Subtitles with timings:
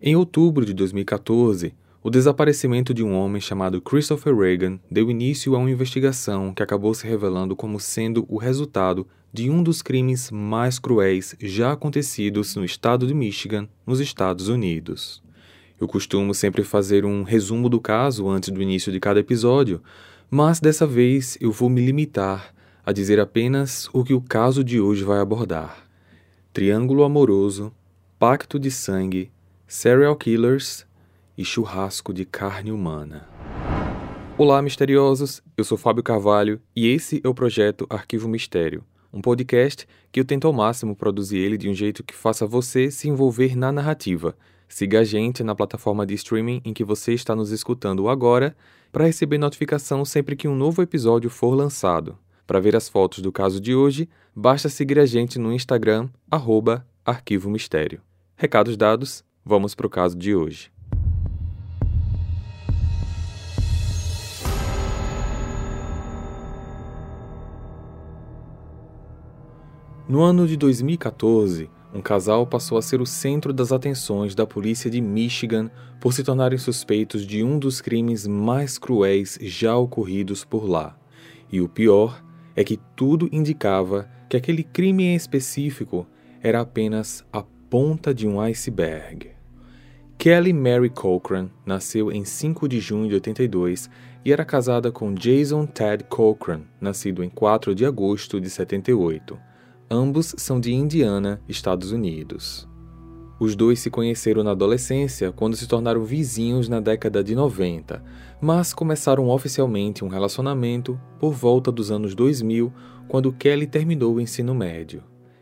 [0.00, 5.58] Em outubro de 2014, o desaparecimento de um homem chamado Christopher Reagan deu início a
[5.58, 10.78] uma investigação que acabou se revelando como sendo o resultado de um dos crimes mais
[10.78, 15.20] cruéis já acontecidos no estado de Michigan, nos Estados Unidos.
[15.80, 19.82] Eu costumo sempre fazer um resumo do caso antes do início de cada episódio,
[20.30, 22.54] mas dessa vez eu vou me limitar
[22.86, 25.88] a dizer apenas o que o caso de hoje vai abordar:
[26.52, 27.72] triângulo amoroso,
[28.16, 29.32] pacto de sangue,
[29.68, 30.84] serial killers
[31.36, 33.28] e churrasco de carne humana.
[34.36, 35.42] Olá, misteriosos!
[35.56, 40.24] Eu sou Fábio Carvalho e esse é o projeto Arquivo Mistério, um podcast que eu
[40.24, 44.34] tento ao máximo produzir ele de um jeito que faça você se envolver na narrativa
[44.68, 48.54] Siga a gente na plataforma de streaming em que você está nos escutando agora
[48.92, 52.18] para receber notificação sempre que um novo episódio for lançado.
[52.46, 56.86] Para ver as fotos do caso de hoje, basta seguir a gente no Instagram, arroba
[57.04, 58.02] Arquivo Mistério.
[58.36, 60.70] Recados dados, vamos para o caso de hoje.
[70.06, 74.90] No ano de 2014, um casal passou a ser o centro das atenções da polícia
[74.90, 80.68] de Michigan por se tornarem suspeitos de um dos crimes mais cruéis já ocorridos por
[80.68, 80.94] lá.
[81.50, 82.22] E o pior
[82.54, 86.06] é que tudo indicava que aquele crime em específico
[86.42, 89.37] era apenas a ponta de um iceberg.
[90.18, 93.88] Kelly Mary Cochran nasceu em 5 de junho de 82
[94.24, 99.38] e era casada com Jason Ted Cochran, nascido em 4 de agosto de 78.
[99.88, 102.68] Ambos são de Indiana, Estados Unidos.
[103.38, 108.02] Os dois se conheceram na adolescência quando se tornaram vizinhos na década de 90,
[108.40, 112.72] mas começaram oficialmente um relacionamento por volta dos anos 2000,
[113.06, 115.00] quando Kelly terminou o ensino médio.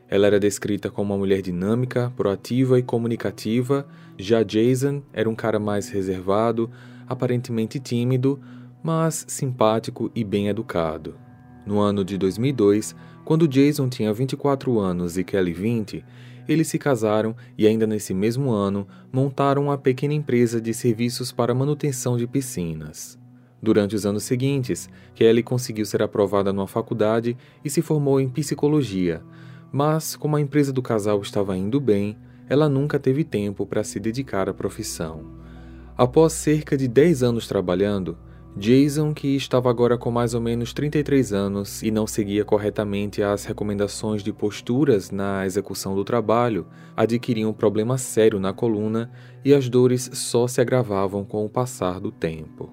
[0.09, 5.59] Ela era descrita como uma mulher dinâmica, proativa e comunicativa, já Jason era um cara
[5.59, 6.71] mais reservado,
[7.09, 8.41] aparentemente tímido,
[8.83, 11.17] mas simpático e bem educado.
[11.67, 16.05] No ano de 2002, quando Jason tinha 24 anos e Kelly 20,
[16.49, 21.53] eles se casaram e, ainda nesse mesmo ano, montaram uma pequena empresa de serviços para
[21.53, 23.19] manutenção de piscinas.
[23.61, 29.21] Durante os anos seguintes, Kelly conseguiu ser aprovada numa faculdade e se formou em psicologia,
[29.77, 32.17] mas, como a empresa do casal estava indo bem,
[32.49, 35.21] ela nunca teve tempo para se dedicar à profissão.
[35.95, 38.17] Após cerca de 10 anos trabalhando,
[38.57, 43.45] Jason, que estava agora com mais ou menos 33 anos e não seguia corretamente as
[43.45, 46.67] recomendações de posturas na execução do trabalho,
[46.97, 49.11] adquiria um problema sério na coluna
[49.45, 52.71] e as dores só se agravavam com o passar do tempo.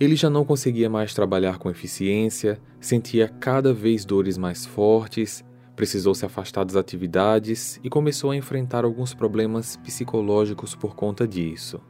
[0.00, 5.44] Ele já não conseguia mais trabalhar com eficiência, sentia cada vez dores mais fortes,
[5.80, 11.80] precisou se afastar das atividades e começou a enfrentar alguns problemas psicológicos por conta disso.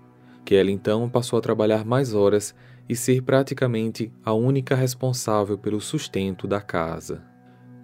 [0.45, 2.55] Kelly então passou a trabalhar mais horas
[2.89, 7.25] e ser praticamente a única responsável pelo sustento da casa.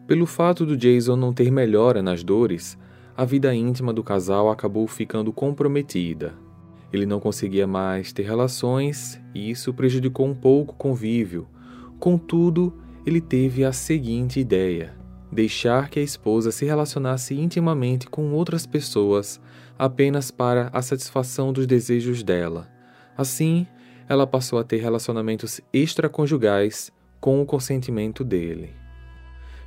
[0.06, 2.78] Pelo fato do Jason não ter melhora nas dores,
[3.16, 6.34] a vida íntima do casal acabou ficando comprometida.
[6.92, 11.48] Ele não conseguia mais ter relações e isso prejudicou um pouco o convívio.
[11.98, 12.72] Contudo,
[13.04, 14.95] ele teve a seguinte ideia:
[15.30, 19.40] deixar que a esposa se relacionasse intimamente com outras pessoas
[19.78, 22.68] apenas para a satisfação dos desejos dela.
[23.16, 23.66] Assim,
[24.08, 28.70] ela passou a ter relacionamentos extraconjugais com o consentimento dele.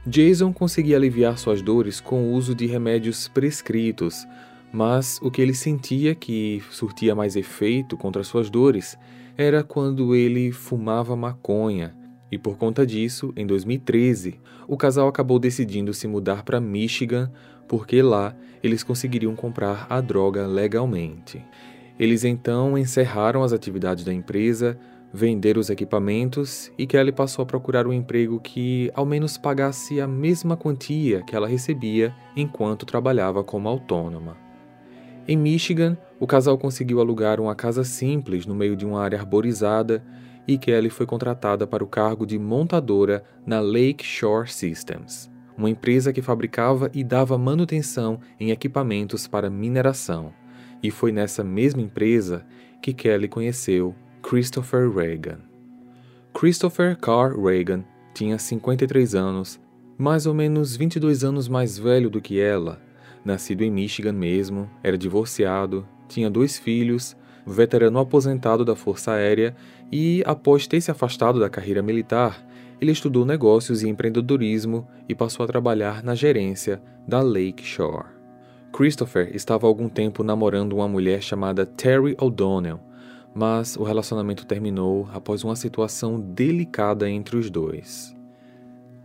[0.05, 4.25] Jason conseguia aliviar suas dores com o uso de remédios prescritos,
[4.71, 8.97] mas o que ele sentia que surtia mais efeito contra suas dores
[9.37, 11.95] era quando ele fumava maconha,
[12.31, 17.31] e por conta disso, em 2013, o casal acabou decidindo se mudar para Michigan
[17.67, 21.43] porque lá eles conseguiriam comprar a droga legalmente.
[21.99, 24.77] Eles então encerraram as atividades da empresa,
[25.13, 30.07] venderam os equipamentos e Kelly passou a procurar um emprego que ao menos pagasse a
[30.07, 34.37] mesma quantia que ela recebia enquanto trabalhava como autônoma.
[35.27, 40.03] Em Michigan, o casal conseguiu alugar uma casa simples no meio de uma área arborizada
[40.49, 46.11] e Kelly foi contratada para o cargo de montadora na Lake Shore Systems, uma empresa
[46.11, 50.33] que fabricava e dava manutenção em equipamentos para mineração
[50.81, 52.43] e foi nessa mesma empresa
[52.81, 53.93] que Kelly conheceu
[54.23, 55.37] Christopher Reagan.
[56.33, 59.59] Christopher Carr Reagan tinha 53 anos,
[59.99, 62.81] mais ou menos 22 anos mais velho do que ela,
[63.23, 67.15] nascido em Michigan mesmo, era divorciado, tinha dois filhos,
[67.49, 69.55] veterano aposentado da Força Aérea
[69.91, 72.45] e, após ter se afastado da carreira militar,
[72.79, 78.05] ele estudou negócios e empreendedorismo e passou a trabalhar na gerência da Lake Shore.
[78.71, 82.79] Christopher estava há algum tempo namorando uma mulher chamada Terry O'Donnell,
[83.33, 88.15] mas o relacionamento terminou após uma situação delicada entre os dois.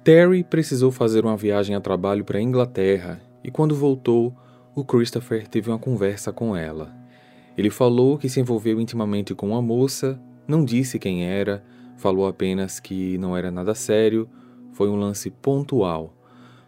[0.02, 4.34] Terry precisou fazer uma viagem a trabalho para a Inglaterra e, quando voltou,
[4.74, 6.92] o Christopher teve uma conversa com ela.
[7.56, 11.64] Ele falou que se envolveu intimamente com uma moça, não disse quem era,
[11.96, 14.28] falou apenas que não era nada sério,
[14.72, 16.12] foi um lance pontual,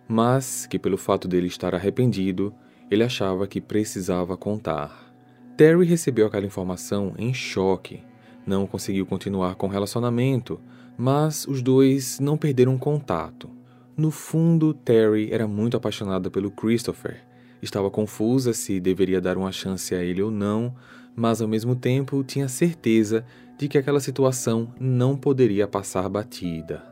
[0.09, 2.55] mas que, pelo fato dele estar arrependido,
[2.91, 5.13] ele achava que precisava contar.
[5.57, 8.03] Terry recebeu aquela informação em choque.
[8.47, 10.61] Não conseguiu continuar com o relacionamento,
[10.97, 13.51] mas os dois não perderam contato.
[13.97, 17.26] No fundo, Terry era muito apaixonada pelo Christopher.
[17.63, 20.75] Estava confusa se deveria dar uma chance a ele ou não,
[21.15, 23.25] mas ao mesmo tempo tinha certeza
[23.59, 26.85] de que aquela situação não poderia passar batida.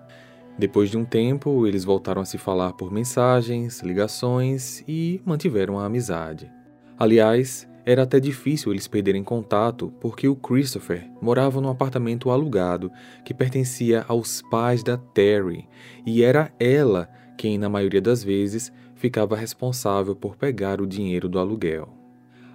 [0.59, 5.85] Depois de um tempo, eles voltaram a se falar por mensagens, ligações e mantiveram a
[5.85, 6.51] amizade.
[6.97, 12.91] Aliás, era até difícil eles perderem contato porque o Christopher morava num apartamento alugado
[13.25, 15.69] que pertencia aos pais da Terry
[16.07, 18.73] e era ela quem, na maioria das vezes,
[19.05, 21.91] ficava responsável por pegar o dinheiro do aluguel.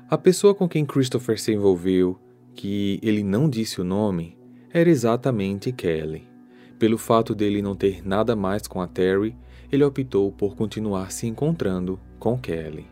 [0.10, 2.20] A pessoa com quem Christopher se envolveu,
[2.56, 4.36] que ele não disse o nome,
[4.74, 6.28] era exatamente Kelly.
[6.80, 9.38] Pelo fato dele não ter nada mais com a Terry,
[9.72, 12.88] ele optou por continuar se encontrando com Kelly.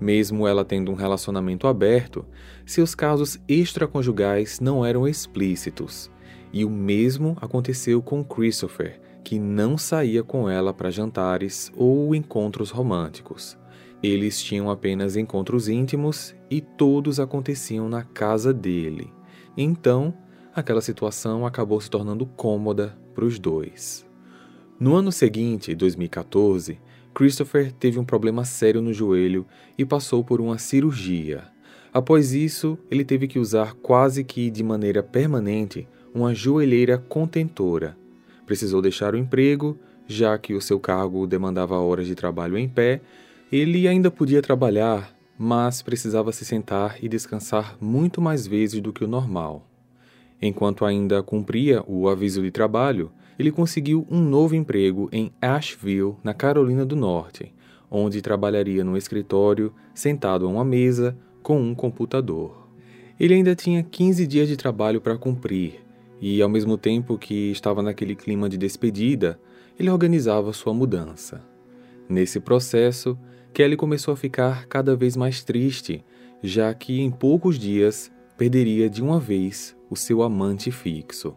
[0.00, 2.24] Mesmo ela tendo um relacionamento aberto,
[2.64, 6.10] seus casos extraconjugais não eram explícitos.
[6.50, 12.70] E o mesmo aconteceu com Christopher, que não saía com ela para jantares ou encontros
[12.70, 13.56] românticos.
[14.02, 19.10] Eles tinham apenas encontros íntimos e todos aconteciam na casa dele.
[19.56, 20.12] Então,
[20.54, 24.06] aquela situação acabou se tornando cômoda para os dois.
[24.78, 26.78] No ano seguinte, 2014,
[27.14, 29.46] Christopher teve um problema sério no joelho
[29.78, 31.44] e passou por uma cirurgia.
[31.92, 37.96] Após isso, ele teve que usar quase que de maneira permanente uma joelheira contentora.
[38.46, 43.00] Precisou deixar o emprego, já que o seu cargo demandava horas de trabalho em pé
[43.56, 49.04] ele ainda podia trabalhar, mas precisava se sentar e descansar muito mais vezes do que
[49.04, 49.64] o normal.
[50.42, 56.34] Enquanto ainda cumpria o aviso de trabalho, ele conseguiu um novo emprego em Asheville, na
[56.34, 57.54] Carolina do Norte,
[57.88, 62.68] onde trabalharia no escritório, sentado a uma mesa, com um computador.
[63.20, 65.83] Ele ainda tinha 15 dias de trabalho para cumprir,
[66.26, 69.38] e ao mesmo tempo que estava naquele clima de despedida,
[69.78, 71.44] ele organizava sua mudança.
[72.08, 73.18] Nesse processo,
[73.52, 76.02] Kelly começou a ficar cada vez mais triste,
[76.42, 81.36] já que em poucos dias perderia de uma vez o seu amante fixo.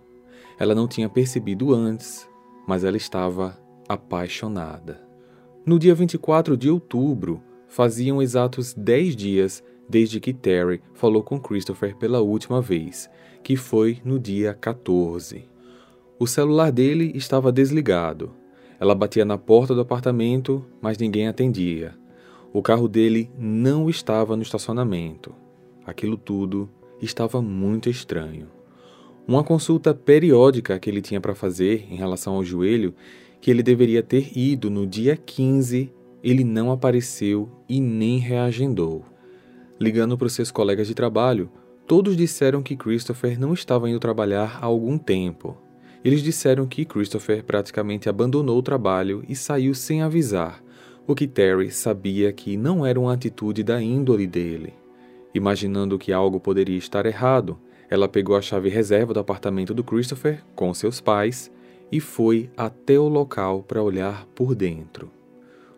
[0.58, 2.26] Ela não tinha percebido antes,
[2.66, 5.06] mas ela estava apaixonada.
[5.66, 11.94] No dia 24 de outubro, faziam exatos 10 dias desde que Terry falou com Christopher
[11.98, 13.10] pela última vez,
[13.48, 15.46] que foi no dia 14.
[16.20, 18.34] O celular dele estava desligado.
[18.78, 21.96] Ela batia na porta do apartamento, mas ninguém atendia.
[22.52, 25.34] O carro dele não estava no estacionamento.
[25.86, 26.70] Aquilo tudo
[27.02, 28.50] estava muito estranho.
[29.26, 32.94] Uma consulta periódica que ele tinha para fazer em relação ao joelho,
[33.40, 35.90] que ele deveria ter ido no dia 15,
[36.22, 39.06] ele não apareceu e nem reagendou.
[39.80, 41.50] Ligando para os seus colegas de trabalho,
[41.88, 45.58] todos disseram que Christopher não estava indo trabalhar há algum tempo.
[46.04, 50.62] Eles disseram que Christopher praticamente abandonou o trabalho e saiu sem avisar,
[51.08, 54.74] o que Terry sabia que não era uma atitude da índole dele.
[55.34, 57.58] Imaginando que algo poderia estar errado,
[57.90, 61.50] ela pegou a chave reserva do apartamento do Christopher com seus pais
[61.90, 65.10] e foi até o local para olhar por dentro.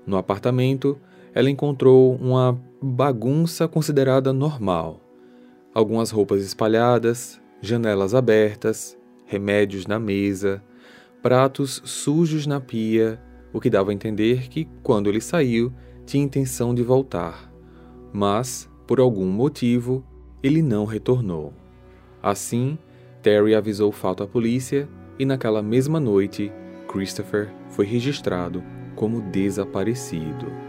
[0.08, 0.98] No apartamento,
[1.36, 5.09] ela encontrou uma bagunça considerada normal.
[5.74, 10.64] Algumas roupas espalhadas, janelas abertas, remédios na mesa,
[11.22, 13.22] pratos sujos na pia
[13.52, 15.74] o que dava a entender que, quando ele saiu,
[16.06, 17.52] tinha intenção de voltar.
[18.14, 20.04] Mas, por algum motivo,
[20.42, 21.54] ele não retornou.
[22.22, 22.78] Assim,
[23.22, 26.52] Terry avisou o fato à polícia e, naquela mesma noite,
[26.88, 28.64] Christopher foi registrado
[28.96, 30.69] como desaparecido.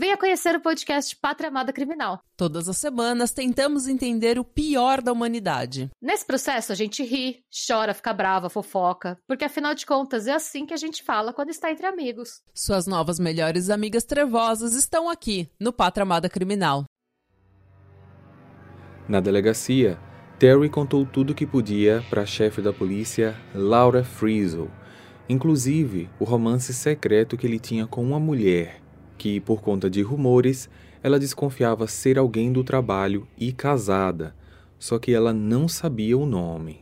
[0.00, 2.20] Venha conhecer o podcast Pátria Amada Criminal.
[2.36, 5.90] Todas as semanas tentamos entender o pior da humanidade.
[6.00, 10.64] Nesse processo a gente ri, chora, fica brava, fofoca, porque afinal de contas é assim
[10.64, 12.42] que a gente fala quando está entre amigos.
[12.54, 16.84] Suas novas melhores amigas trevosas estão aqui no Pátria Amada Criminal.
[19.08, 19.98] Na delegacia,
[20.38, 24.70] Terry contou tudo o que podia para a chefe da polícia, Laura Frizzle,
[25.28, 28.86] inclusive o romance secreto que ele tinha com uma mulher
[29.18, 30.70] que, por conta de rumores,
[31.02, 34.34] ela desconfiava ser alguém do trabalho e casada,
[34.78, 36.80] só que ela não sabia o nome.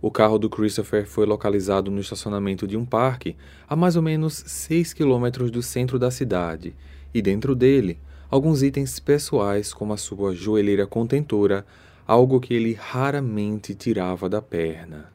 [0.00, 3.36] O carro do Christopher foi localizado no estacionamento de um parque
[3.68, 6.74] a mais ou menos 6 quilômetros do centro da cidade,
[7.14, 7.98] e dentro dele,
[8.30, 11.64] alguns itens pessoais como a sua joelheira contentora,
[12.06, 15.12] algo que ele raramente tirava da perna.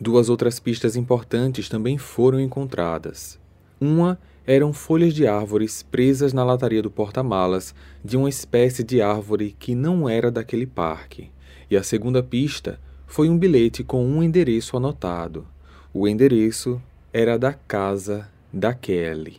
[0.00, 3.38] Duas outras pistas importantes também foram encontradas.
[3.80, 9.54] Uma eram folhas de árvores presas na lataria do porta-malas de uma espécie de árvore
[9.58, 11.30] que não era daquele parque.
[11.70, 15.46] E a segunda pista foi um bilhete com um endereço anotado.
[15.92, 16.80] O endereço
[17.12, 19.38] era da casa da Kelly.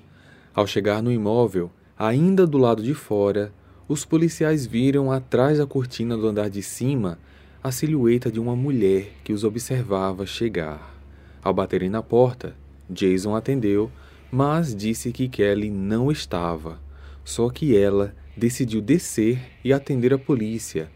[0.54, 3.52] Ao chegar no imóvel, ainda do lado de fora,
[3.88, 7.18] os policiais viram atrás da cortina do andar de cima
[7.64, 10.96] a silhueta de uma mulher que os observava chegar.
[11.42, 12.56] Ao baterem na porta,
[12.88, 13.90] Jason atendeu
[14.32, 16.80] mas disse que Kelly não estava,
[17.24, 20.90] só que ela decidiu descer e atender a polícia,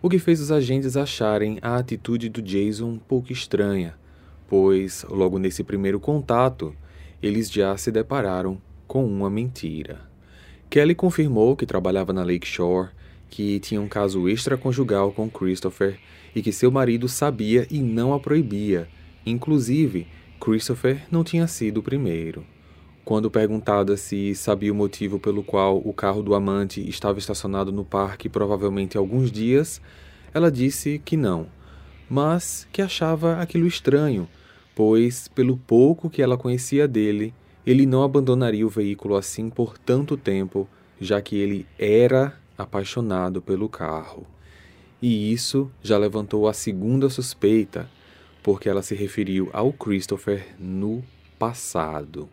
[0.00, 3.94] o que fez os agentes acharem a atitude do Jason um pouco estranha,
[4.48, 6.74] pois, logo nesse primeiro contato,
[7.22, 10.02] eles já se depararam com uma mentira.
[10.68, 12.90] Kelly confirmou que trabalhava na Lakeshore,
[13.30, 15.98] que tinha um caso extraconjugal com Christopher
[16.34, 18.88] e que seu marido sabia e não a proibia.
[19.24, 20.06] Inclusive,
[20.38, 22.44] Christopher não tinha sido o primeiro.
[23.04, 27.84] Quando perguntada se sabia o motivo pelo qual o carro do amante estava estacionado no
[27.84, 29.78] parque provavelmente alguns dias,
[30.32, 31.46] ela disse que não,
[32.08, 34.26] mas que achava aquilo estranho,
[34.74, 37.34] pois, pelo pouco que ela conhecia dele,
[37.66, 40.66] ele não abandonaria o veículo assim por tanto tempo,
[40.98, 44.26] já que ele era apaixonado pelo carro.
[45.02, 47.86] E isso já levantou a segunda suspeita,
[48.42, 51.04] porque ela se referiu ao Christopher no
[51.38, 52.30] passado.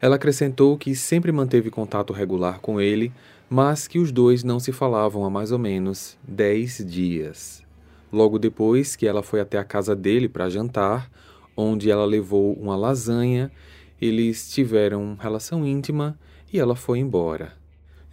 [0.00, 3.12] Ela acrescentou que sempre manteve contato regular com ele,
[3.50, 7.62] mas que os dois não se falavam há mais ou menos dez dias.
[8.10, 11.10] Logo depois que ela foi até a casa dele para jantar,
[11.56, 13.52] onde ela levou uma lasanha,
[14.00, 16.18] eles tiveram relação íntima
[16.50, 17.52] e ela foi embora.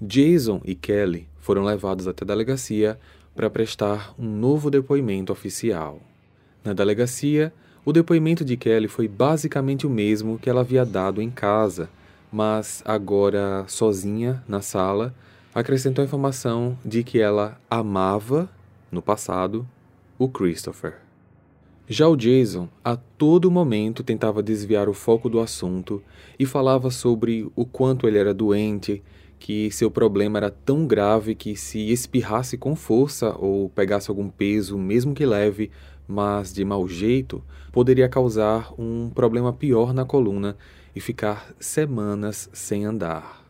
[0.02, 3.00] Jason e Kelly foram levados até a delegacia
[3.34, 6.02] para prestar um novo depoimento oficial.
[6.64, 7.54] Na delegacia,
[7.88, 11.90] o depoimento de Kelly foi basicamente o mesmo que ela havia dado em casa,
[12.30, 15.16] mas agora sozinha na sala,
[15.56, 18.50] acrescentou a informação de que ela amava,
[18.92, 19.66] no passado,
[20.20, 20.96] o Christopher.
[21.88, 26.04] Já o Jason, a todo momento, tentava desviar o foco do assunto
[26.38, 29.02] e falava sobre o quanto ele era doente,
[29.40, 34.78] que seu problema era tão grave que se espirrasse com força ou pegasse algum peso,
[34.78, 35.72] mesmo que leve,
[36.08, 40.56] mas de mau jeito, poderia causar um problema pior na coluna
[40.96, 43.46] e ficar semanas sem andar.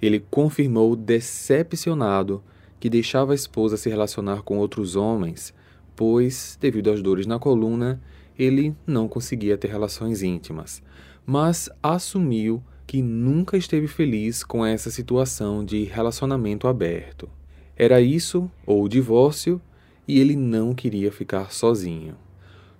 [0.00, 2.42] Ele confirmou decepcionado
[2.78, 5.54] que deixava a esposa se relacionar com outros homens,
[5.94, 8.00] pois, devido às dores na coluna,
[8.38, 10.82] ele não conseguia ter relações íntimas,
[11.24, 17.28] mas assumiu que nunca esteve feliz com essa situação de relacionamento aberto.
[17.76, 19.60] Era isso ou o divórcio
[20.06, 22.14] e ele não queria ficar sozinho.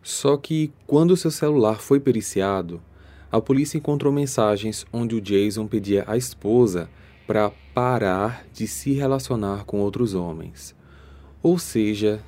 [0.03, 2.81] Só que, quando seu celular foi periciado,
[3.31, 6.91] a polícia encontrou mensagens onde o Jason pedia à esposa
[7.27, 10.75] para parar de se relacionar com outros homens.
[11.43, 12.23] Ou seja,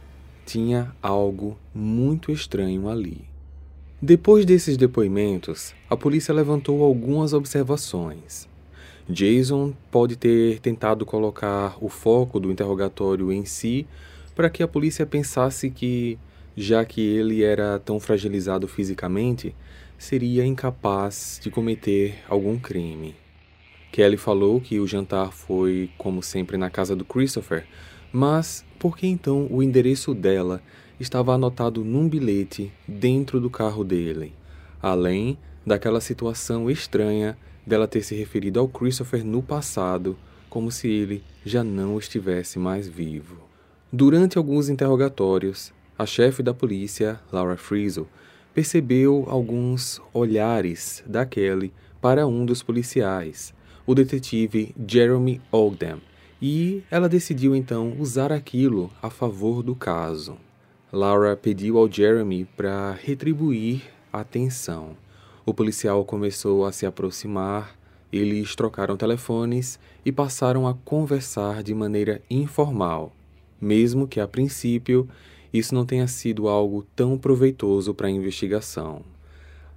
[0.47, 3.25] tinha algo muito estranho ali.
[4.01, 8.49] Depois desses depoimentos, a polícia levantou algumas observações.
[9.09, 13.87] Jason pode ter tentado colocar o foco do interrogatório em si
[14.35, 16.19] para que a polícia pensasse que,
[16.57, 19.55] já que ele era tão fragilizado fisicamente,
[19.99, 23.15] seria incapaz de cometer algum crime.
[23.93, 27.65] Kelly falou que o jantar foi, como sempre, na casa do Christopher,
[28.13, 30.61] mas por que então o endereço dela
[30.99, 34.33] estava anotado num bilhete dentro do carro dele?
[34.83, 40.19] Além daquela situação estranha dela ter se referido ao Christopher no passado,
[40.51, 43.54] como se ele já não estivesse mais vivo.
[43.97, 48.09] Durante alguns interrogatórios, a chefe da polícia, Laura Frizzle,
[48.53, 53.55] percebeu alguns olhares da Kelly para um dos policiais,
[53.87, 56.03] o detetive Jeremy Ogden,
[56.43, 60.39] e ela decidiu então usar aquilo a favor do caso.
[60.93, 63.81] Laura pediu ao Jeremy para retribuir
[64.13, 64.97] a atenção.
[65.47, 67.79] O policial começou a se aproximar,
[68.13, 73.13] eles trocaram telefones e passaram a conversar de maneira informal,
[73.61, 75.09] mesmo que a princípio
[75.53, 79.03] isso não tenha sido algo tão proveitoso para a investigação.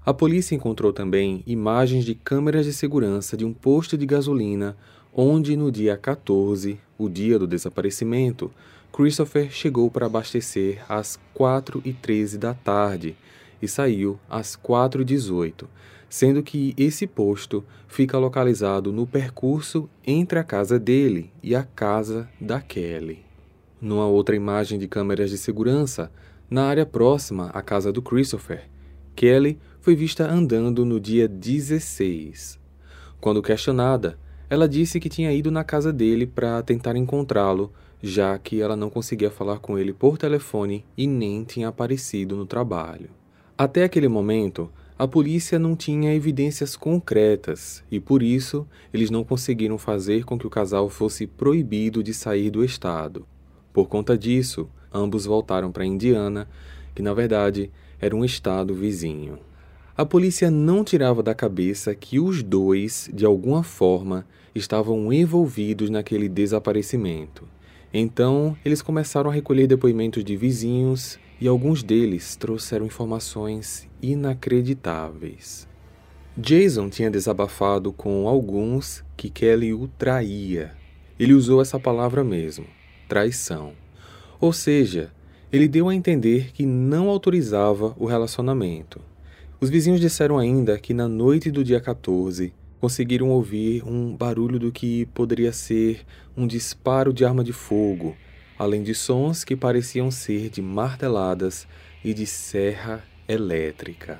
[0.06, 4.76] A polícia encontrou também imagens de câmeras de segurança de um posto de gasolina
[5.14, 8.52] onde, no dia 14, o dia do desaparecimento,
[8.92, 13.16] Christopher chegou para abastecer às 4h13 da tarde
[13.62, 15.66] e saiu às 4h18,
[16.10, 22.30] sendo que esse posto fica localizado no percurso entre a casa dele e a casa
[22.40, 23.27] da Kelly.
[23.80, 26.12] Numa outra imagem de câmeras de segurança,
[26.50, 28.68] na área próxima à casa do Christopher,
[29.16, 32.60] Kelly foi vista andando no dia 16.
[33.22, 34.18] Quando questionada,
[34.50, 38.90] ela disse que tinha ido na casa dele para tentar encontrá-lo, já que ela não
[38.90, 43.10] conseguia falar com ele por telefone e nem tinha aparecido no trabalho.
[43.56, 49.78] Até aquele momento, a polícia não tinha evidências concretas e, por isso, eles não conseguiram
[49.78, 53.28] fazer com que o casal fosse proibido de sair do estado.
[53.78, 56.50] Por conta disso, ambos voltaram para Indiana,
[56.96, 57.70] que na verdade
[58.02, 59.38] era um estado vizinho.
[59.96, 66.28] A polícia não tirava da cabeça que os dois, de alguma forma, estavam envolvidos naquele
[66.28, 67.48] desaparecimento.
[67.94, 75.68] Então, eles começaram a recolher depoimentos de vizinhos e alguns deles trouxeram informações inacreditáveis.
[76.36, 80.74] Jason tinha desabafado com alguns que Kelly o traía.
[81.20, 82.66] Ele usou essa palavra mesmo,
[83.08, 83.74] traição.
[84.40, 85.12] Ou seja,
[85.52, 89.02] ele deu a entender que não autorizava o relacionamento.
[89.60, 94.72] Os vizinhos disseram ainda que na noite do dia 14 conseguiram ouvir um barulho do
[94.72, 98.16] que poderia ser um disparo de arma de fogo,
[98.58, 101.68] além de sons que pareciam ser de marteladas
[102.04, 104.20] e de serra elétrica.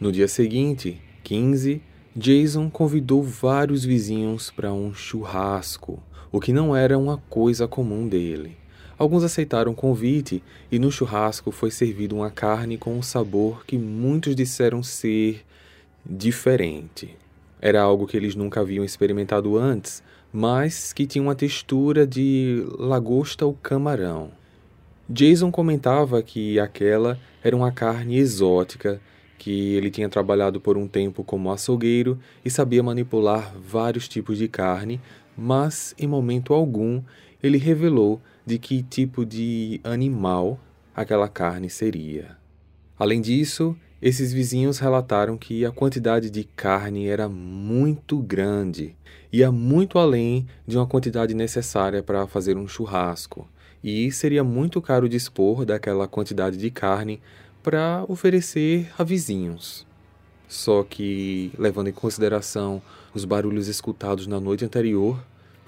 [0.00, 1.82] No dia seguinte, 15,
[2.16, 6.02] Jason convidou vários vizinhos para um churrasco,
[6.32, 8.56] o que não era uma coisa comum dele.
[8.98, 13.76] Alguns aceitaram o convite e no churrasco foi servido uma carne com um sabor que
[13.76, 15.44] muitos disseram ser
[16.04, 17.16] diferente.
[17.60, 20.02] Era algo que eles nunca haviam experimentado antes,
[20.32, 24.30] mas que tinha uma textura de lagosta ou camarão.
[25.08, 29.00] Jason comentava que aquela era uma carne exótica,
[29.36, 34.46] que ele tinha trabalhado por um tempo como açougueiro e sabia manipular vários tipos de
[34.46, 35.00] carne,
[35.42, 37.02] mas em momento algum
[37.42, 40.60] ele revelou de que tipo de animal
[40.94, 42.36] aquela carne seria.
[42.96, 48.94] Além disso, esses vizinhos relataram que a quantidade de carne era muito grande,
[49.32, 53.48] ia muito além de uma quantidade necessária para fazer um churrasco,
[53.82, 57.20] e seria muito caro dispor daquela quantidade de carne
[57.64, 59.84] para oferecer a vizinhos.
[60.46, 62.80] Só que, levando em consideração
[63.12, 65.20] os barulhos escutados na noite anterior,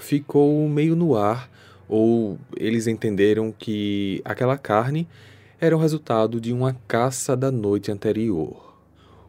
[0.04, 1.50] ficou meio no ar
[1.88, 5.08] ou eles entenderam que aquela carne
[5.60, 8.74] era o resultado de uma caça da noite anterior.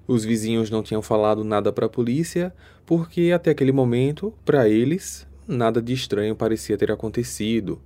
[0.07, 2.53] Os vizinhos não tinham falado nada para a polícia,
[2.85, 7.81] porque até aquele momento, para eles, nada de estranho parecia ter acontecido.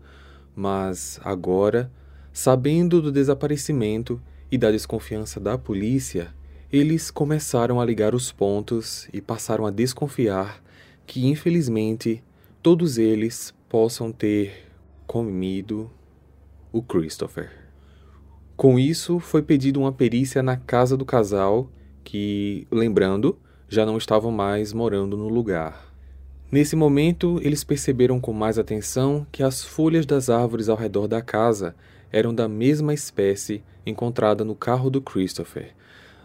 [0.56, 1.92] Mas agora,
[2.34, 4.22] sabendo do desaparecimento
[4.52, 6.34] e da desconfiança da polícia,
[6.72, 10.62] eles começaram a ligar os pontos e passaram a desconfiar
[11.08, 12.22] que, infelizmente,
[12.62, 14.68] todos eles possam ter
[15.08, 15.90] comido
[16.72, 17.50] o Christopher.
[18.58, 21.72] Com isso, foi pedido uma perícia na casa do casal,
[22.04, 23.38] que, lembrando,
[23.70, 25.94] já não estavam mais morando no lugar.
[26.52, 31.22] Nesse momento, eles perceberam com mais atenção que as folhas das árvores ao redor da
[31.22, 31.76] casa
[32.12, 35.74] eram da mesma espécie encontrada no carro do Christopher,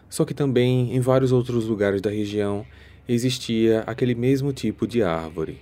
[0.09, 2.65] só que também em vários outros lugares da região
[3.07, 5.59] existia aquele mesmo tipo de árvore.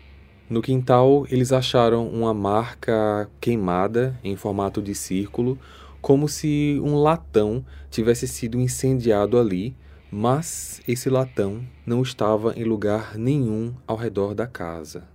[0.49, 5.57] No quintal, eles acharam uma marca queimada em formato de círculo,
[6.01, 9.75] como se um latão tivesse sido incendiado ali,
[10.11, 15.07] mas esse latão não estava em lugar nenhum ao redor da casa.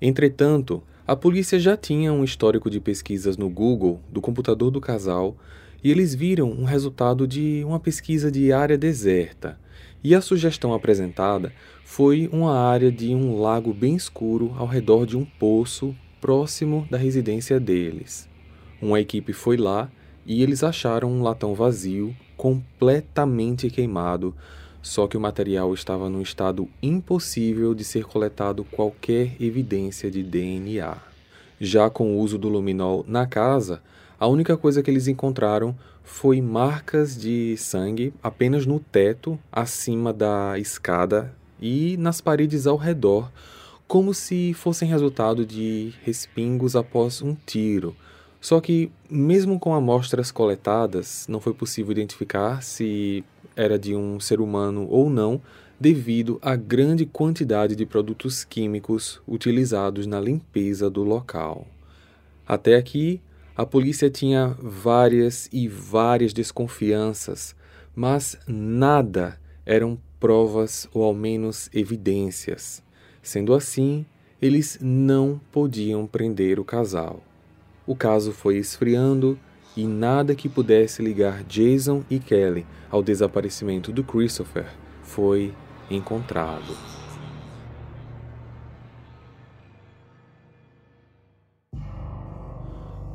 [0.00, 5.36] Entretanto, a polícia já tinha um histórico de pesquisas no Google do computador do casal
[5.82, 9.58] e eles viram um resultado de uma pesquisa de área deserta.
[10.04, 11.52] E a sugestão apresentada
[11.84, 16.96] foi uma área de um lago bem escuro ao redor de um poço próximo da
[16.96, 18.28] residência deles.
[18.80, 19.90] Uma equipe foi lá
[20.24, 24.34] e eles acharam um latão vazio, completamente queimado,
[24.80, 30.96] só que o material estava num estado impossível de ser coletado qualquer evidência de DNA.
[31.60, 33.80] Já com o uso do luminol na casa,
[34.22, 40.56] a única coisa que eles encontraram foi marcas de sangue apenas no teto, acima da
[40.60, 43.32] escada e nas paredes ao redor,
[43.88, 47.96] como se fossem resultado de respingos após um tiro.
[48.40, 53.24] Só que, mesmo com amostras coletadas, não foi possível identificar se
[53.56, 55.42] era de um ser humano ou não,
[55.80, 61.66] devido à grande quantidade de produtos químicos utilizados na limpeza do local.
[62.46, 63.20] Até aqui,
[63.56, 67.54] a polícia tinha várias e várias desconfianças,
[67.94, 72.82] mas nada eram provas ou ao menos evidências.
[73.22, 74.06] Sendo assim,
[74.40, 77.22] eles não podiam prender o casal.
[77.86, 79.38] O caso foi esfriando
[79.76, 84.66] e nada que pudesse ligar Jason e Kelly ao desaparecimento do Christopher
[85.02, 85.52] foi
[85.90, 86.91] encontrado.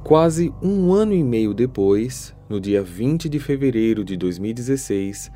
[0.08, 5.30] Quase um ano e meio depois, no dia 20 de fevereiro de 2016,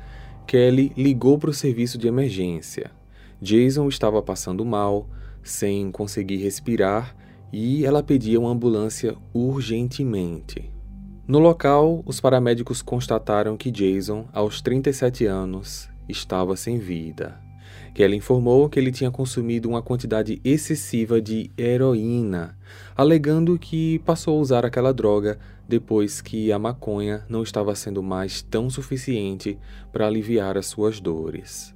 [0.46, 2.90] Kelly ligou para o serviço de emergência.
[3.38, 5.06] Jason estava passando mal,
[5.42, 7.14] sem conseguir respirar,
[7.52, 10.72] e ela pedia uma ambulância urgentemente.
[11.28, 17.41] No local, os paramédicos constataram que Jason, aos 37 anos, estava sem vida.
[17.94, 22.56] Kelly informou que ele tinha consumido uma quantidade excessiva de heroína,
[22.96, 28.40] alegando que passou a usar aquela droga depois que a maconha não estava sendo mais
[28.40, 29.58] tão suficiente
[29.92, 31.74] para aliviar as suas dores.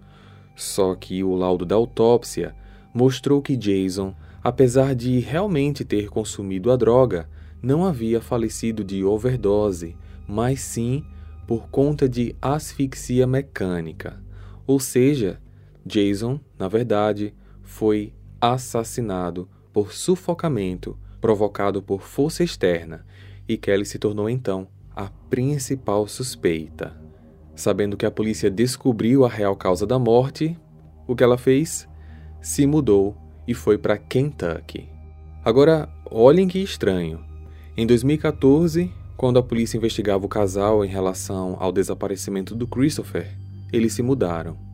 [0.55, 2.55] Só que o laudo da autópsia
[2.95, 7.29] mostrou que Jason, apesar de realmente ter consumido a droga,
[7.63, 9.95] não havia falecido de overdose,
[10.27, 11.05] mas sim
[11.47, 14.19] por conta de asfixia mecânica.
[14.67, 15.39] Ou seja,
[15.87, 23.07] Jason, na verdade, foi assassinado por sufocamento provocado por força externa
[23.49, 26.97] e Kelly se tornou então a principal suspeita.
[27.55, 30.59] Sabendo que a polícia descobriu a real causa da morte,
[31.07, 31.89] o que ela fez?
[32.41, 34.89] Se mudou e foi para Kentucky.
[35.45, 37.25] Agora, olhem que estranho.
[37.77, 43.39] Em 2014, quando a polícia investigava o casal em relação ao desaparecimento do Christopher,
[43.73, 44.66] eles se mudaram.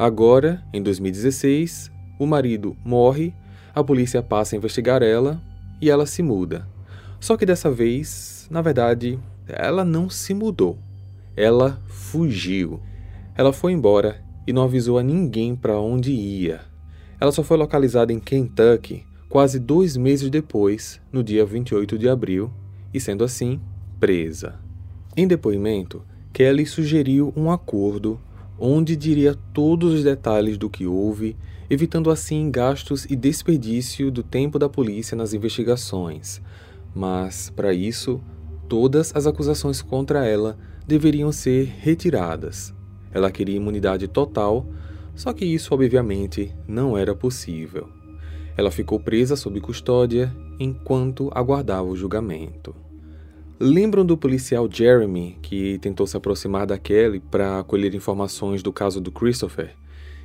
[0.00, 3.34] Agora, em 2016, o marido morre,
[3.74, 5.38] a polícia passa a investigar ela
[5.78, 6.66] e ela se muda.
[7.20, 10.78] Só que dessa vez, na verdade, ela não se mudou.
[11.36, 12.80] Ela fugiu.
[13.36, 16.62] Ela foi embora e não avisou a ninguém para onde ia.
[17.20, 22.50] Ela só foi localizada em Kentucky quase dois meses depois, no dia 28 de abril,
[22.94, 23.60] e sendo assim,
[24.00, 24.54] presa.
[25.14, 28.18] Em depoimento, Kelly sugeriu um acordo
[28.60, 31.34] onde diria todos os detalhes do que houve,
[31.70, 36.42] evitando assim gastos e desperdício do tempo da polícia nas investigações.
[36.94, 38.20] Mas, para isso,
[38.68, 42.74] todas as acusações contra ela deveriam ser retiradas.
[43.12, 44.66] Ela queria imunidade total,
[45.14, 47.88] só que isso obviamente não era possível.
[48.56, 52.74] Ela ficou presa sob custódia enquanto aguardava o julgamento.
[53.62, 59.02] Lembram do policial Jeremy que tentou se aproximar da Kelly para colher informações do caso
[59.02, 59.76] do Christopher?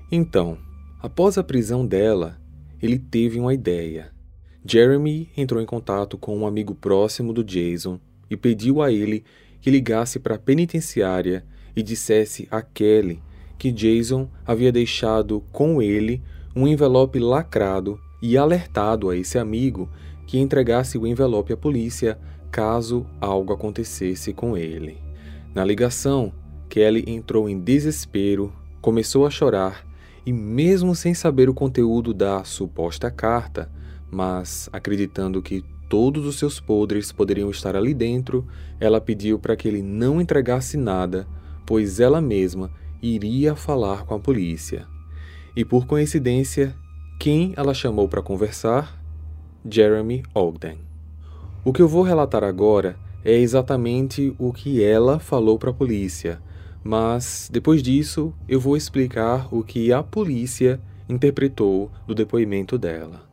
[0.09, 0.57] Então,
[1.01, 2.39] após a prisão dela,
[2.81, 4.09] ele teve uma ideia.
[4.65, 9.25] Jeremy entrou em contato com um amigo próximo do Jason e pediu a ele
[9.59, 11.45] que ligasse para a penitenciária
[11.75, 13.21] e dissesse a Kelly
[13.57, 16.21] que Jason havia deixado com ele
[16.55, 19.89] um envelope lacrado e alertado a esse amigo
[20.25, 22.17] que entregasse o envelope à polícia
[22.51, 24.97] caso algo acontecesse com ele.
[25.53, 26.33] Na ligação,
[26.69, 29.85] Kelly entrou em desespero, começou a chorar
[30.25, 33.71] e, mesmo sem saber o conteúdo da suposta carta,
[34.11, 38.45] mas acreditando que todos os seus podres poderiam estar ali dentro,
[38.79, 41.27] ela pediu para que ele não entregasse nada,
[41.65, 44.87] pois ela mesma iria falar com a polícia.
[45.55, 46.75] E por coincidência,
[47.19, 49.01] quem ela chamou para conversar?
[49.67, 50.94] Jeremy Ogden.
[51.67, 56.39] O que eu vou relatar agora é exatamente o que ela falou para a polícia,
[56.83, 63.27] mas depois disso eu vou explicar o que a polícia interpretou do depoimento dela.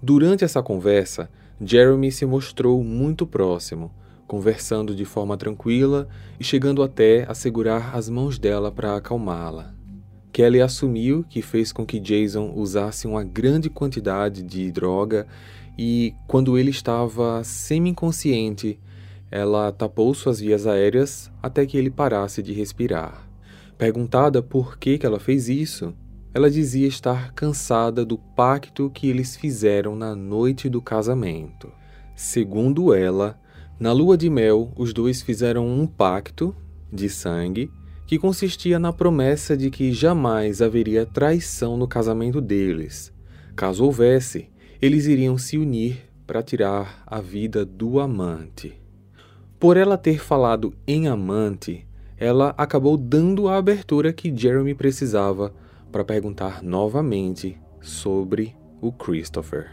[0.00, 1.28] Durante essa conversa,
[1.60, 3.90] Jeremy se mostrou muito próximo,
[4.24, 6.06] conversando de forma tranquila
[6.38, 9.74] e chegando até a segurar as mãos dela para acalmá-la.
[10.34, 15.26] Kelly assumiu que fez com que Jason usasse uma grande quantidade de droga
[15.76, 18.78] e, quando ele estava semi-inconsciente,
[19.30, 23.28] ela tapou suas vias aéreas até que ele parasse de respirar.
[23.76, 25.92] Perguntada por que, que ela fez isso,
[26.32, 31.72] ela dizia estar cansada do pacto que eles fizeram na noite do casamento.
[32.14, 33.38] Segundo ela,
[33.78, 36.54] na lua de mel, os dois fizeram um pacto
[36.92, 37.70] de sangue
[38.06, 43.12] que consistia na promessa de que jamais haveria traição no casamento deles.
[43.56, 44.48] Caso houvesse,
[44.84, 48.74] eles iriam se unir para tirar a vida do amante.
[49.58, 51.86] Por ela ter falado em amante,
[52.18, 55.54] ela acabou dando a abertura que Jeremy precisava
[55.90, 59.70] para perguntar novamente sobre o Christopher.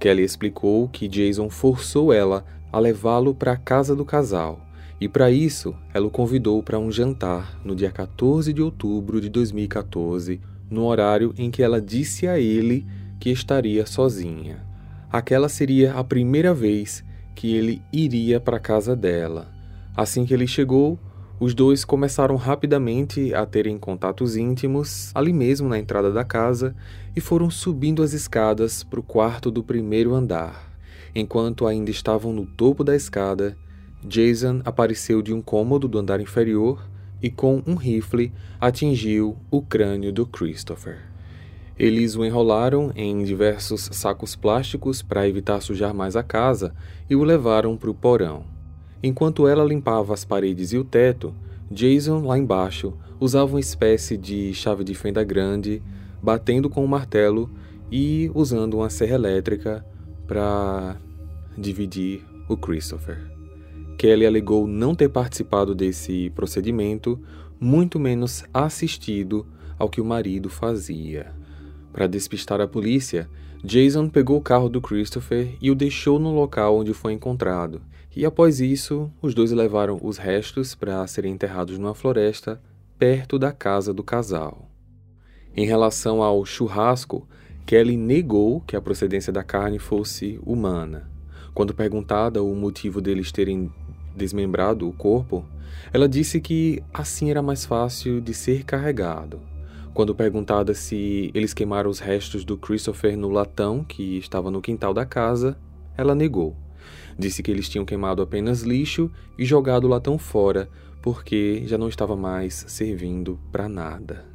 [0.00, 4.60] Kelly explicou que Jason forçou ela a levá-lo para a casa do casal
[5.00, 9.28] e, para isso, ela o convidou para um jantar no dia 14 de outubro de
[9.28, 12.84] 2014, no horário em que ela disse a ele
[13.18, 14.64] que estaria sozinha.
[15.10, 19.52] Aquela seria a primeira vez que ele iria para a casa dela.
[19.96, 20.98] Assim que ele chegou,
[21.38, 26.74] os dois começaram rapidamente a terem contatos íntimos ali mesmo na entrada da casa
[27.14, 30.72] e foram subindo as escadas para o quarto do primeiro andar.
[31.14, 33.56] Enquanto ainda estavam no topo da escada,
[34.02, 36.86] Jason apareceu de um cômodo do andar inferior
[37.22, 41.15] e, com um rifle, atingiu o crânio do Christopher.
[41.78, 46.74] Eles o enrolaram em diversos sacos plásticos para evitar sujar mais a casa
[47.08, 48.44] e o levaram para o porão.
[49.02, 51.34] Enquanto ela limpava as paredes e o teto,
[51.70, 55.82] Jason, lá embaixo, usava uma espécie de chave de fenda grande,
[56.22, 57.50] batendo com um martelo
[57.92, 59.84] e usando uma serra elétrica
[60.26, 60.96] para
[61.58, 63.18] dividir o Christopher.
[63.98, 67.20] Kelly alegou não ter participado desse procedimento,
[67.60, 69.46] muito menos assistido
[69.78, 71.32] ao que o marido fazia.
[71.96, 73.28] Para despistar a polícia,
[73.64, 77.82] Jason pegou o carro do Christopher e o deixou no local onde foi encontrado
[78.16, 82.58] e após isso, os dois levaram os restos para serem enterrados numa floresta
[82.98, 84.70] perto da casa do casal.
[85.54, 87.28] Em relação ao churrasco,
[87.66, 91.10] Kelly negou que a procedência da carne fosse humana.
[91.52, 93.70] Quando perguntada o motivo deles terem
[94.16, 95.44] desmembrado o corpo,
[95.92, 99.40] ela disse que assim era mais fácil de ser carregado.
[99.96, 104.92] Quando perguntada se eles queimaram os restos do Christopher no latão que estava no quintal
[104.92, 105.56] da casa,
[105.96, 106.54] ela negou.
[107.18, 110.68] Disse que eles tinham queimado apenas lixo e jogado o latão fora,
[111.00, 114.26] porque já não estava mais servindo para nada.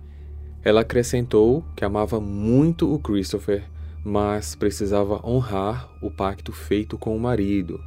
[0.64, 3.64] Ela acrescentou que amava muito o Christopher,
[4.04, 7.80] mas precisava honrar o pacto feito com o marido.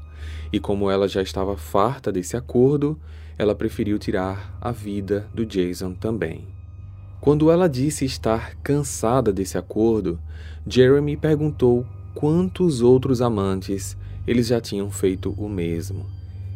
[0.52, 2.96] E como ela já estava farta desse acordo,
[3.36, 6.53] ela preferiu tirar a vida do Jason também.
[7.24, 10.20] Quando ela disse estar cansada desse acordo,
[10.66, 16.04] Jeremy perguntou quantos outros amantes eles já tinham feito o mesmo.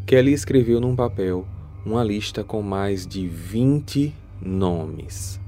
[0.06, 1.46] Kelly escreveu num papel
[1.86, 5.40] uma lista com mais de 20 nomes.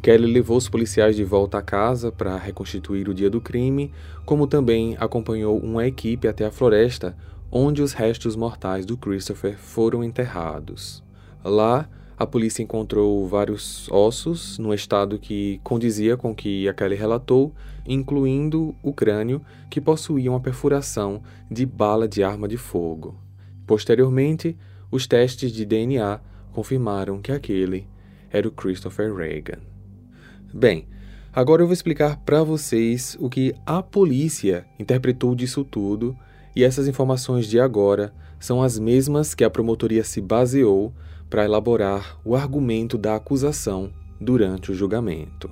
[0.00, 3.90] Kelly levou os policiais de volta à casa para reconstituir o dia do crime,
[4.24, 7.16] como também acompanhou uma equipe até a floresta
[7.50, 11.02] onde os restos mortais do Christopher foram enterrados.
[11.44, 11.88] Lá,
[12.22, 17.52] a polícia encontrou vários ossos no estado que condizia com o que a Kelly relatou,
[17.84, 23.16] incluindo o crânio, que possuía uma perfuração de bala de arma de fogo.
[23.66, 24.56] Posteriormente,
[24.88, 26.20] os testes de DNA
[26.52, 27.88] confirmaram que aquele
[28.30, 29.58] era o Christopher Reagan.
[30.54, 30.86] Bem,
[31.32, 36.16] agora eu vou explicar para vocês o que a polícia interpretou disso tudo,
[36.54, 40.92] e essas informações de agora são as mesmas que a promotoria se baseou
[41.32, 43.90] para elaborar o argumento da acusação
[44.20, 45.50] durante o julgamento.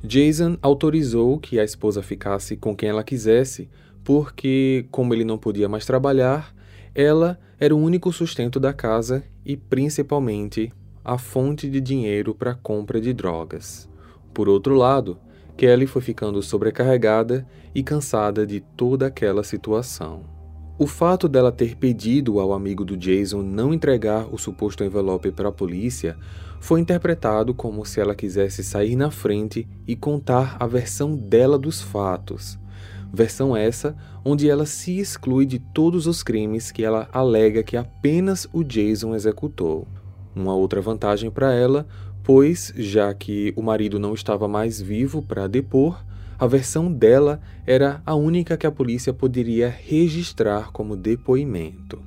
[0.00, 3.68] Jason autorizou que a esposa ficasse com quem ela quisesse,
[4.04, 6.54] porque, como ele não podia mais trabalhar,
[6.94, 10.72] ela era o único sustento da casa e, principalmente,
[11.04, 13.88] a fonte de dinheiro para a compra de drogas.
[14.32, 15.18] Por outro lado,
[15.56, 20.37] Kelly foi ficando sobrecarregada e cansada de toda aquela situação.
[20.80, 25.48] O fato dela ter pedido ao amigo do Jason não entregar o suposto envelope para
[25.48, 26.16] a polícia
[26.60, 31.82] foi interpretado como se ela quisesse sair na frente e contar a versão dela dos
[31.82, 32.56] fatos.
[33.12, 38.46] Versão essa onde ela se exclui de todos os crimes que ela alega que apenas
[38.52, 39.84] o Jason executou.
[40.32, 41.88] Uma outra vantagem para ela,
[42.22, 46.04] pois, já que o marido não estava mais vivo para depor,
[46.38, 52.00] a versão dela era a única que a polícia poderia registrar como depoimento.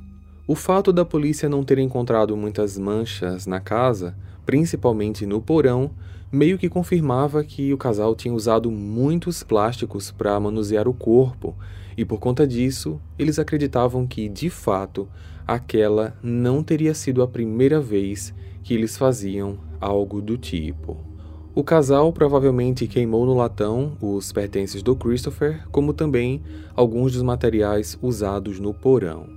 [0.48, 4.16] O fato da polícia não ter encontrado muitas manchas na casa,
[4.46, 5.92] principalmente no porão,
[6.32, 11.56] meio que confirmava que o casal tinha usado muitos plásticos para manusear o corpo,
[11.98, 15.10] e por conta disso, eles acreditavam que, de fato,
[15.46, 21.11] aquela não teria sido a primeira vez que eles faziam algo do tipo.
[21.54, 26.42] O casal provavelmente queimou no latão os pertences do Christopher, como também
[26.74, 29.28] alguns dos materiais usados no porão.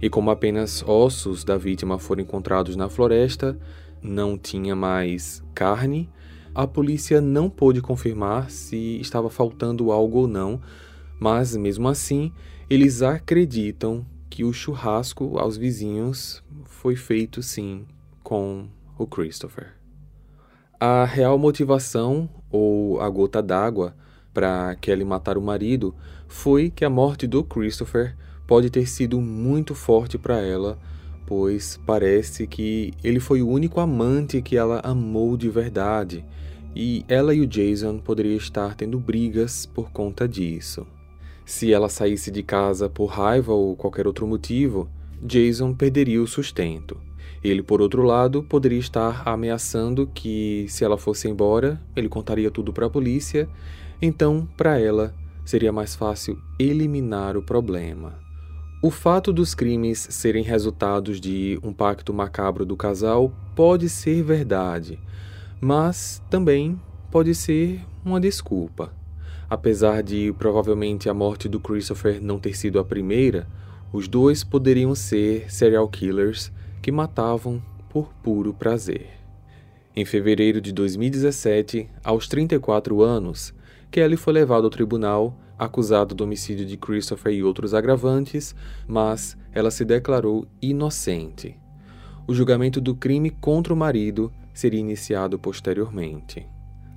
[0.00, 3.58] E como apenas ossos da vítima foram encontrados na floresta,
[4.00, 6.08] não tinha mais carne,
[6.54, 10.60] a polícia não pôde confirmar se estava faltando algo ou não,
[11.18, 12.32] mas mesmo assim,
[12.70, 17.84] eles acreditam que o churrasco aos vizinhos foi feito sim
[18.22, 19.81] com o Christopher.
[20.84, 23.94] A real motivação, ou a gota d'água,
[24.34, 25.94] para Kelly matar o marido
[26.26, 28.16] foi que a morte do Christopher
[28.48, 30.76] pode ter sido muito forte para ela,
[31.24, 36.24] pois parece que ele foi o único amante que ela amou de verdade,
[36.74, 40.84] e ela e o Jason poderiam estar tendo brigas por conta disso.
[41.46, 44.90] Se ela saísse de casa por raiva ou qualquer outro motivo,
[45.22, 47.11] Jason perderia o sustento.
[47.42, 52.72] Ele, por outro lado, poderia estar ameaçando que, se ela fosse embora, ele contaria tudo
[52.72, 53.48] para a polícia,
[54.00, 58.14] então, para ela, seria mais fácil eliminar o problema.
[58.82, 64.98] O fato dos crimes serem resultados de um pacto macabro do casal pode ser verdade,
[65.60, 68.92] mas também pode ser uma desculpa.
[69.48, 73.46] Apesar de provavelmente a morte do Christopher não ter sido a primeira,
[73.92, 76.50] os dois poderiam ser serial killers
[76.82, 79.10] que matavam por puro prazer.
[79.94, 83.54] Em fevereiro de 2017, aos 34 anos,
[83.90, 88.54] Kelly foi levado ao tribunal acusado do homicídio de Christopher e outros agravantes,
[88.86, 91.56] mas ela se declarou inocente.
[92.26, 96.46] O julgamento do crime contra o marido seria iniciado posteriormente.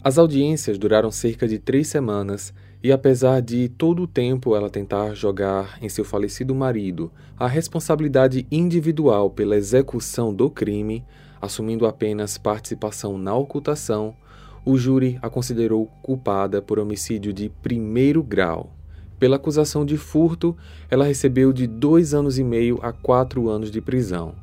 [0.04, 2.54] As audiências duraram cerca de três semanas
[2.86, 8.46] e apesar de todo o tempo ela tentar jogar em seu falecido marido a responsabilidade
[8.52, 11.04] individual pela execução do crime,
[11.42, 14.16] assumindo apenas participação na ocultação,
[14.64, 18.72] o júri a considerou culpada por homicídio de primeiro grau.
[19.18, 20.56] Pela acusação de furto,
[20.88, 24.36] ela recebeu de dois anos e meio a quatro anos de prisão.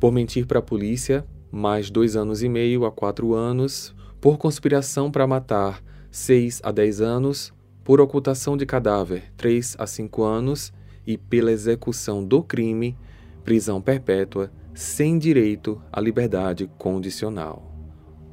[0.00, 3.94] Por mentir para a polícia, mais dois anos e meio a quatro anos.
[4.20, 5.80] Por conspiração para matar,
[6.10, 7.54] seis a dez anos
[7.84, 10.72] por ocultação de cadáver, 3 a 5 anos,
[11.06, 12.96] e pela execução do crime,
[13.44, 17.70] prisão perpétua, sem direito à liberdade condicional.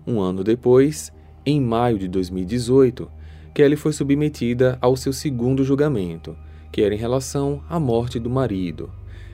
[0.08, 1.12] Um ano depois,
[1.46, 3.12] em maio de 2018,
[3.54, 6.36] Kelly foi submetida ao seu segundo julgamento,
[6.72, 8.90] que era em relação à morte do marido.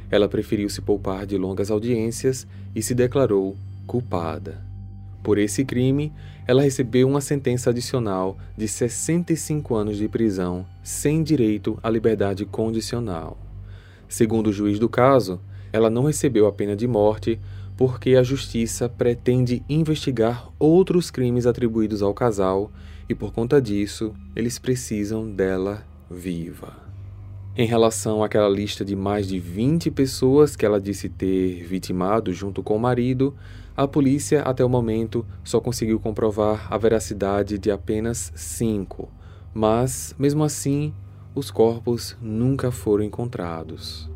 [0.09, 4.66] Ela preferiu se poupar de longas audiências e se declarou culpada.
[5.23, 6.13] Por esse crime,
[6.47, 13.37] ela recebeu uma sentença adicional de 65 anos de prisão, sem direito à liberdade condicional.
[14.07, 15.41] Segundo o juiz do caso,
[15.73, 17.39] ela não recebeu a pena de morte
[17.75, 22.71] porque a justiça pretende investigar outros crimes atribuídos ao casal
[23.07, 26.87] e, por conta disso, eles precisam dela viva.
[27.55, 32.63] Em relação àquela lista de mais de 20 pessoas que ela disse ter vitimado junto
[32.63, 33.35] com o marido,
[33.77, 39.07] a polícia, até o momento, só conseguiu comprovar a veracidade de apenas cinco,
[39.53, 40.91] mas, mesmo assim,
[41.35, 44.09] os corpos nunca foram encontrados.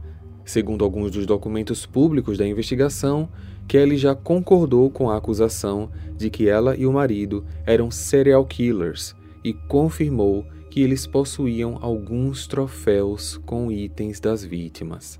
[0.43, 3.29] Segundo alguns dos documentos públicos da investigação,
[3.67, 9.15] Kelly já concordou com a acusação de que ela e o marido eram serial killers
[9.43, 15.19] e confirmou que eles possuíam alguns troféus com itens das vítimas.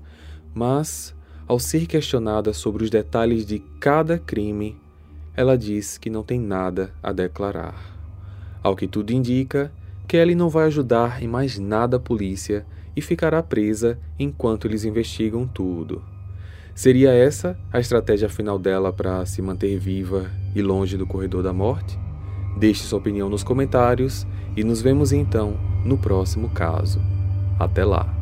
[0.52, 1.14] Mas,
[1.52, 4.74] ao ser questionada sobre os detalhes de cada crime,
[5.36, 7.94] ela diz que não tem nada a declarar.
[8.62, 9.70] Ao que tudo indica,
[10.08, 12.64] Kelly não vai ajudar em mais nada a polícia
[12.96, 16.02] e ficará presa enquanto eles investigam tudo.
[16.74, 21.52] Seria essa a estratégia final dela para se manter viva e longe do corredor da
[21.52, 21.98] morte?
[22.56, 26.98] Deixe sua opinião nos comentários e nos vemos então no próximo caso.
[27.60, 28.21] Até lá!